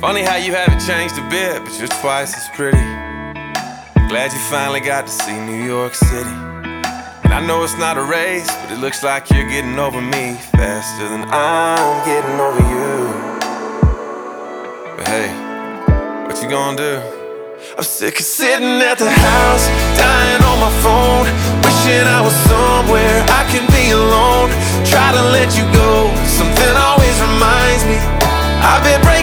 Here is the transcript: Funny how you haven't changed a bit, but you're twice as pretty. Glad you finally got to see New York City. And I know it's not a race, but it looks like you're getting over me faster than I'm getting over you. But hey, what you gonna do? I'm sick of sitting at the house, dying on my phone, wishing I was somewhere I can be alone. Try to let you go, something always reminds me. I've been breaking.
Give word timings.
Funny 0.00 0.20
how 0.20 0.36
you 0.36 0.52
haven't 0.52 0.84
changed 0.84 1.16
a 1.16 1.26
bit, 1.30 1.64
but 1.64 1.72
you're 1.78 1.88
twice 1.88 2.36
as 2.36 2.46
pretty. 2.54 2.76
Glad 4.12 4.30
you 4.30 4.38
finally 4.50 4.80
got 4.80 5.06
to 5.06 5.12
see 5.12 5.32
New 5.40 5.64
York 5.64 5.94
City. 5.94 6.36
And 7.24 7.32
I 7.32 7.40
know 7.40 7.64
it's 7.64 7.78
not 7.78 7.96
a 7.96 8.04
race, 8.04 8.46
but 8.60 8.72
it 8.72 8.78
looks 8.78 9.02
like 9.02 9.30
you're 9.30 9.48
getting 9.48 9.78
over 9.78 10.02
me 10.02 10.36
faster 10.52 11.08
than 11.08 11.24
I'm 11.32 12.04
getting 12.04 12.36
over 12.36 12.60
you. 12.68 13.08
But 15.00 15.08
hey, 15.08 15.32
what 16.28 16.42
you 16.42 16.50
gonna 16.50 16.76
do? 16.76 17.00
I'm 17.78 17.82
sick 17.82 18.20
of 18.20 18.26
sitting 18.26 18.76
at 18.84 18.98
the 18.98 19.08
house, 19.08 19.64
dying 19.96 20.44
on 20.44 20.60
my 20.60 20.72
phone, 20.84 21.24
wishing 21.64 22.04
I 22.04 22.20
was 22.20 22.36
somewhere 22.52 23.24
I 23.32 23.48
can 23.48 23.64
be 23.72 23.96
alone. 23.96 24.52
Try 24.84 25.08
to 25.16 25.24
let 25.32 25.56
you 25.56 25.64
go, 25.72 26.12
something 26.28 26.76
always 26.84 27.16
reminds 27.16 27.84
me. 27.88 27.96
I've 28.60 28.84
been 28.84 29.00
breaking. 29.00 29.16